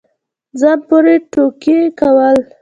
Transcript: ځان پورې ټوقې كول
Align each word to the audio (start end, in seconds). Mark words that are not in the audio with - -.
ځان 0.59 0.77
پورې 0.87 1.15
ټوقې 1.31 1.79
كول 1.99 2.37